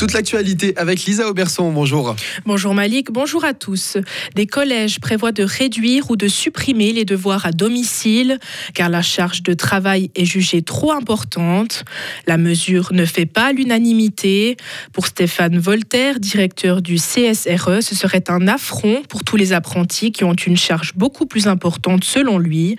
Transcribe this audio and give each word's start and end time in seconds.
Toute 0.00 0.14
l'actualité 0.14 0.72
avec 0.78 1.04
Lisa 1.04 1.28
Auberson. 1.28 1.70
Bonjour. 1.72 2.16
Bonjour 2.46 2.72
Malik, 2.72 3.10
bonjour 3.10 3.44
à 3.44 3.52
tous. 3.52 3.98
Des 4.34 4.46
collèges 4.46 4.98
prévoient 4.98 5.30
de 5.30 5.42
réduire 5.42 6.10
ou 6.10 6.16
de 6.16 6.26
supprimer 6.26 6.94
les 6.94 7.04
devoirs 7.04 7.44
à 7.44 7.52
domicile 7.52 8.38
car 8.72 8.88
la 8.88 9.02
charge 9.02 9.42
de 9.42 9.52
travail 9.52 10.10
est 10.14 10.24
jugée 10.24 10.62
trop 10.62 10.92
importante. 10.92 11.84
La 12.26 12.38
mesure 12.38 12.94
ne 12.94 13.04
fait 13.04 13.26
pas 13.26 13.52
l'unanimité. 13.52 14.56
Pour 14.94 15.04
Stéphane 15.04 15.58
Voltaire, 15.58 16.18
directeur 16.18 16.80
du 16.80 16.94
CSRE, 16.94 17.82
ce 17.82 17.94
serait 17.94 18.24
un 18.30 18.48
affront 18.48 19.02
pour 19.06 19.22
tous 19.22 19.36
les 19.36 19.52
apprentis 19.52 20.12
qui 20.12 20.24
ont 20.24 20.32
une 20.32 20.56
charge 20.56 20.94
beaucoup 20.94 21.26
plus 21.26 21.46
importante 21.46 22.04
selon 22.04 22.38
lui. 22.38 22.76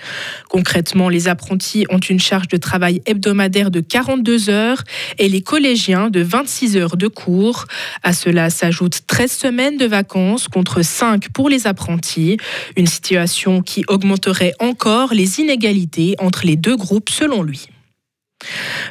Concrètement, 0.49 1.07
les 1.07 1.27
apprentis 1.27 1.85
ont 1.91 1.99
une 1.99 2.19
charge 2.19 2.47
de 2.47 2.57
travail 2.57 3.03
hebdomadaire 3.05 3.69
de 3.69 3.79
42 3.79 4.49
heures 4.49 4.83
et 5.19 5.29
les 5.29 5.43
collégiens 5.43 6.09
de 6.09 6.23
26 6.23 6.77
heures 6.77 6.97
de 6.97 7.10
cours. 7.11 7.65
À 8.01 8.13
cela 8.13 8.49
s'ajoutent 8.49 9.01
13 9.05 9.31
semaines 9.31 9.77
de 9.77 9.85
vacances 9.85 10.47
contre 10.47 10.81
5 10.81 11.29
pour 11.29 11.49
les 11.49 11.67
apprentis, 11.67 12.37
une 12.75 12.87
situation 12.87 13.61
qui 13.61 13.83
augmenterait 13.87 14.53
encore 14.59 15.13
les 15.13 15.39
inégalités 15.39 16.15
entre 16.19 16.45
les 16.45 16.55
deux 16.55 16.75
groupes 16.75 17.09
selon 17.09 17.43
lui. 17.43 17.67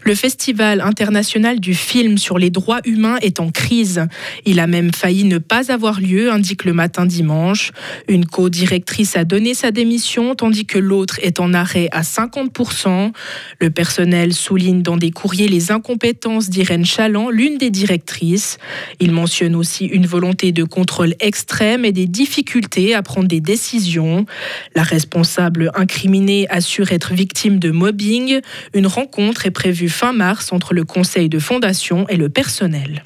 Le 0.03 0.15
Festival 0.15 0.81
international 0.81 1.61
du 1.61 1.75
film 1.75 2.19
sur 2.19 2.39
les 2.39 2.51
droits 2.51 2.81
humains 2.85 3.19
est 3.23 3.41
en 3.41 3.51
crise. 3.51 4.07
Il 4.45 4.61
a 4.61 4.67
même 4.67 4.93
failli 4.93 5.25
ne 5.25 5.39
pas 5.39 5.73
avoir 5.73 6.01
lieu, 6.01 6.33
indique 6.33 6.65
le 6.65 6.73
matin 6.73 7.07
dimanche. 7.07 7.73
Une 8.09 8.27
co-directrice 8.27 9.17
a 9.17 9.25
donné 9.25 9.55
sa 9.55 9.71
démission, 9.71 10.35
tandis 10.35 10.67
que 10.67 10.79
l'autre 10.79 11.19
est 11.23 11.41
en 11.41 11.53
arrêt 11.53 11.89
à 11.93 12.03
50%. 12.03 13.13
Le 13.61 13.71
personnel 13.71 14.33
souligne 14.33 14.83
dans 14.83 14.97
des 14.97 15.11
courriers 15.11 15.49
les 15.49 15.71
incompétences 15.71 16.49
d'Irène 16.49 16.85
Chaland, 16.85 17.31
l'une 17.31 17.59
des 17.59 17.71
directrices. 17.71 18.59
Il 19.01 19.13
mentionne 19.13 19.55
aussi 19.55 19.87
une 19.87 20.07
volonté 20.07 20.53
de 20.53 20.65
contrôle 20.65 21.15
extrême 21.21 21.85
et 21.85 21.93
des 21.93 22.07
difficultés 22.07 22.95
à 22.95 23.03
prendre 23.03 23.29
des 23.29 23.41
décisions. 23.41 24.27
La 24.75 24.83
responsable 24.83 25.71
incriminée 25.75 26.47
assure 26.49 26.93
être 26.93 27.13
victime 27.13 27.59
de 27.59 27.71
mobbing. 27.71 28.41
Une 28.75 28.87
rencontre 28.87 29.40
est 29.47 29.51
prévu 29.51 29.89
fin 29.89 30.13
mars 30.13 30.53
entre 30.53 30.75
le 30.75 30.85
conseil 30.85 31.29
de 31.29 31.39
fondation 31.39 32.07
et 32.09 32.17
le 32.17 32.29
personnel. 32.29 33.05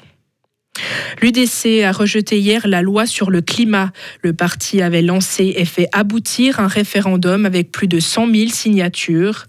L'UDC 1.21 1.83
a 1.83 1.91
rejeté 1.91 2.39
hier 2.39 2.67
la 2.67 2.81
loi 2.81 3.05
sur 3.05 3.31
le 3.31 3.41
climat. 3.41 3.91
Le 4.21 4.33
parti 4.33 4.81
avait 4.81 5.01
lancé 5.01 5.53
et 5.57 5.65
fait 5.65 5.87
aboutir 5.93 6.59
un 6.59 6.67
référendum 6.67 7.45
avec 7.45 7.71
plus 7.71 7.87
de 7.87 7.99
100 7.99 8.31
000 8.33 8.49
signatures. 8.49 9.45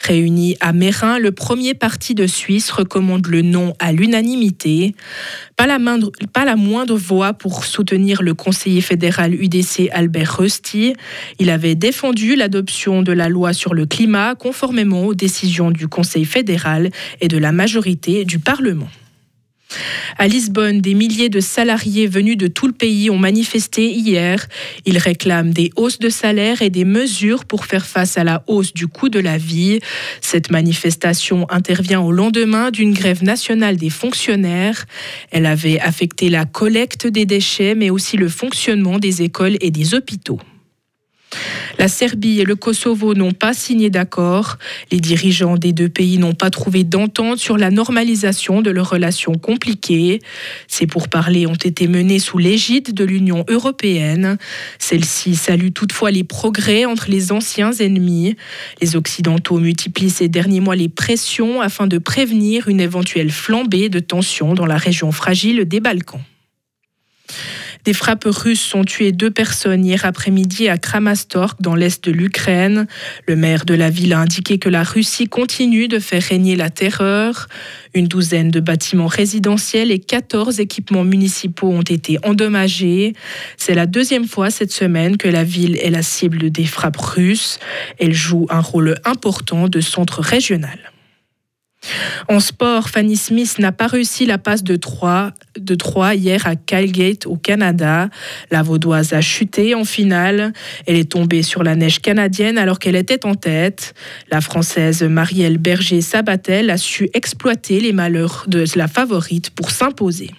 Réuni 0.00 0.56
à 0.60 0.72
Mérin, 0.72 1.18
le 1.18 1.32
premier 1.32 1.74
parti 1.74 2.14
de 2.14 2.26
Suisse 2.26 2.70
recommande 2.70 3.26
le 3.26 3.42
non 3.42 3.74
à 3.78 3.92
l'unanimité. 3.92 4.94
Pas 5.56 5.66
la, 5.66 5.78
moindre, 5.78 6.12
pas 6.32 6.44
la 6.44 6.56
moindre 6.56 6.96
voix 6.96 7.32
pour 7.32 7.64
soutenir 7.64 8.22
le 8.22 8.34
conseiller 8.34 8.80
fédéral 8.80 9.34
UDC 9.34 9.88
Albert 9.92 10.38
Rusty. 10.38 10.94
Il 11.38 11.50
avait 11.50 11.74
défendu 11.74 12.36
l'adoption 12.36 13.02
de 13.02 13.12
la 13.12 13.28
loi 13.28 13.52
sur 13.52 13.74
le 13.74 13.86
climat 13.86 14.34
conformément 14.34 15.04
aux 15.04 15.14
décisions 15.14 15.70
du 15.70 15.88
Conseil 15.88 16.24
fédéral 16.24 16.90
et 17.20 17.28
de 17.28 17.38
la 17.38 17.52
majorité 17.52 18.24
du 18.24 18.38
Parlement. 18.38 18.88
À 20.16 20.26
Lisbonne, 20.26 20.80
des 20.80 20.94
milliers 20.94 21.28
de 21.28 21.40
salariés 21.40 22.06
venus 22.06 22.36
de 22.36 22.48
tout 22.48 22.66
le 22.66 22.72
pays 22.72 23.10
ont 23.10 23.18
manifesté 23.18 23.90
hier. 23.90 24.46
Ils 24.84 24.98
réclament 24.98 25.52
des 25.52 25.70
hausses 25.76 25.98
de 25.98 26.08
salaire 26.08 26.62
et 26.62 26.70
des 26.70 26.84
mesures 26.84 27.44
pour 27.44 27.66
faire 27.66 27.86
face 27.86 28.18
à 28.18 28.24
la 28.24 28.42
hausse 28.46 28.72
du 28.72 28.86
coût 28.86 29.08
de 29.08 29.20
la 29.20 29.38
vie. 29.38 29.80
Cette 30.20 30.50
manifestation 30.50 31.46
intervient 31.50 32.00
au 32.00 32.12
lendemain 32.12 32.70
d'une 32.70 32.92
grève 32.92 33.22
nationale 33.22 33.76
des 33.76 33.90
fonctionnaires. 33.90 34.86
Elle 35.30 35.46
avait 35.46 35.78
affecté 35.80 36.30
la 36.30 36.44
collecte 36.44 37.06
des 37.06 37.26
déchets, 37.26 37.74
mais 37.74 37.90
aussi 37.90 38.16
le 38.16 38.28
fonctionnement 38.28 38.98
des 38.98 39.22
écoles 39.22 39.56
et 39.60 39.70
des 39.70 39.94
hôpitaux. 39.94 40.40
La 41.78 41.86
Serbie 41.86 42.40
et 42.40 42.44
le 42.44 42.56
Kosovo 42.56 43.14
n'ont 43.14 43.32
pas 43.32 43.54
signé 43.54 43.88
d'accord. 43.88 44.58
Les 44.90 44.98
dirigeants 44.98 45.56
des 45.56 45.72
deux 45.72 45.88
pays 45.88 46.18
n'ont 46.18 46.34
pas 46.34 46.50
trouvé 46.50 46.82
d'entente 46.82 47.38
sur 47.38 47.56
la 47.56 47.70
normalisation 47.70 48.62
de 48.62 48.70
leurs 48.70 48.90
relations 48.90 49.34
compliquées. 49.34 50.18
Ces 50.66 50.88
pourparlers 50.88 51.46
ont 51.46 51.54
été 51.54 51.86
menés 51.86 52.18
sous 52.18 52.38
l'égide 52.38 52.94
de 52.94 53.04
l'Union 53.04 53.44
européenne. 53.48 54.38
Celle-ci 54.80 55.36
salue 55.36 55.70
toutefois 55.72 56.10
les 56.10 56.24
progrès 56.24 56.84
entre 56.84 57.10
les 57.10 57.30
anciens 57.30 57.72
ennemis. 57.72 58.34
Les 58.80 58.96
Occidentaux 58.96 59.58
multiplient 59.58 60.10
ces 60.10 60.28
derniers 60.28 60.60
mois 60.60 60.76
les 60.76 60.88
pressions 60.88 61.60
afin 61.60 61.86
de 61.86 61.98
prévenir 61.98 62.68
une 62.68 62.80
éventuelle 62.80 63.30
flambée 63.30 63.88
de 63.88 64.00
tensions 64.00 64.54
dans 64.54 64.66
la 64.66 64.76
région 64.76 65.12
fragile 65.12 65.64
des 65.64 65.80
Balkans. 65.80 66.22
Des 67.88 67.94
frappes 67.94 68.26
russes 68.26 68.74
ont 68.74 68.84
tué 68.84 69.12
deux 69.12 69.30
personnes 69.30 69.82
hier 69.82 70.04
après-midi 70.04 70.68
à 70.68 70.76
Kramatorsk, 70.76 71.56
dans 71.62 71.74
l'est 71.74 72.04
de 72.04 72.12
l'Ukraine. 72.12 72.86
Le 73.26 73.34
maire 73.34 73.64
de 73.64 73.72
la 73.72 73.88
ville 73.88 74.12
a 74.12 74.18
indiqué 74.18 74.58
que 74.58 74.68
la 74.68 74.82
Russie 74.82 75.26
continue 75.26 75.88
de 75.88 75.98
faire 75.98 76.22
régner 76.22 76.54
la 76.54 76.68
terreur. 76.68 77.48
Une 77.94 78.06
douzaine 78.06 78.50
de 78.50 78.60
bâtiments 78.60 79.06
résidentiels 79.06 79.90
et 79.90 80.00
14 80.00 80.60
équipements 80.60 81.02
municipaux 81.02 81.70
ont 81.70 81.80
été 81.80 82.18
endommagés. 82.24 83.14
C'est 83.56 83.72
la 83.72 83.86
deuxième 83.86 84.28
fois 84.28 84.50
cette 84.50 84.70
semaine 84.70 85.16
que 85.16 85.28
la 85.28 85.42
ville 85.42 85.78
est 85.78 85.88
la 85.88 86.02
cible 86.02 86.50
des 86.50 86.66
frappes 86.66 86.98
russes. 86.98 87.58
Elle 87.98 88.12
joue 88.12 88.46
un 88.50 88.60
rôle 88.60 88.96
important 89.06 89.66
de 89.66 89.80
centre 89.80 90.20
régional. 90.20 90.78
En 92.28 92.40
sport, 92.40 92.88
Fanny 92.88 93.16
Smith 93.16 93.58
n'a 93.58 93.72
pas 93.72 93.86
réussi 93.86 94.26
la 94.26 94.38
passe 94.38 94.62
de 94.62 94.76
3, 94.76 95.32
de 95.58 95.74
3 95.74 96.14
hier 96.14 96.46
à 96.46 96.56
Calgate 96.56 97.26
au 97.26 97.36
Canada. 97.36 98.08
La 98.50 98.62
Vaudoise 98.62 99.12
a 99.12 99.20
chuté 99.20 99.74
en 99.74 99.84
finale. 99.84 100.52
Elle 100.86 100.96
est 100.96 101.10
tombée 101.10 101.42
sur 101.42 101.62
la 101.62 101.76
neige 101.76 102.00
canadienne 102.00 102.58
alors 102.58 102.78
qu'elle 102.78 102.96
était 102.96 103.26
en 103.26 103.34
tête. 103.34 103.94
La 104.30 104.40
Française 104.40 105.02
Marielle 105.02 105.58
Berger-Sabatel 105.58 106.70
a 106.70 106.76
su 106.76 107.08
exploiter 107.14 107.80
les 107.80 107.92
malheurs 107.92 108.44
de 108.46 108.64
la 108.76 108.88
favorite 108.88 109.50
pour 109.50 109.70
s'imposer. 109.70 110.30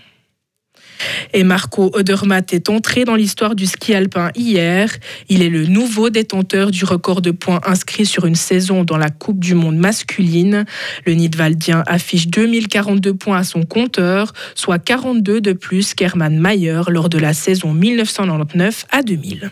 Et 1.33 1.43
Marco 1.43 1.91
Odermatt 1.93 2.53
est 2.53 2.69
entré 2.69 3.05
dans 3.05 3.15
l'histoire 3.15 3.55
du 3.55 3.65
ski 3.65 3.93
alpin 3.93 4.31
hier. 4.35 4.89
Il 5.29 5.41
est 5.41 5.49
le 5.49 5.65
nouveau 5.65 6.09
détenteur 6.09 6.71
du 6.71 6.85
record 6.85 7.21
de 7.21 7.31
points 7.31 7.61
inscrits 7.65 8.05
sur 8.05 8.25
une 8.25 8.35
saison 8.35 8.83
dans 8.83 8.97
la 8.97 9.09
Coupe 9.09 9.39
du 9.39 9.55
Monde 9.55 9.77
masculine. 9.77 10.65
Le 11.05 11.13
Nidwaldien 11.13 11.83
affiche 11.87 12.27
2042 12.27 13.13
points 13.13 13.37
à 13.37 13.43
son 13.43 13.63
compteur, 13.63 14.33
soit 14.55 14.79
42 14.79 15.41
de 15.41 15.53
plus 15.53 15.93
qu'Hermann 15.93 16.39
Mayer 16.39 16.81
lors 16.89 17.09
de 17.09 17.17
la 17.17 17.33
saison 17.33 17.73
1999 17.73 18.85
à 18.91 19.03
2000. 19.03 19.51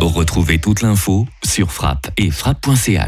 Retrouvez 0.00 0.58
toute 0.58 0.82
l'info 0.82 1.26
sur 1.44 1.72
frappe 1.72 2.10
et 2.16 2.30
frappe.ch. 2.30 3.02